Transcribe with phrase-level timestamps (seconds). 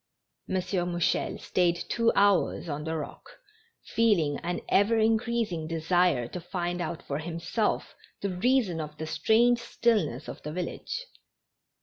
[0.49, 0.55] M.
[0.55, 3.37] Mouchel stayed two hours on the rock,
[3.85, 9.59] feeling an ever increasing desire to find out for himself the reason of the strange
[9.59, 11.05] stillness of the village.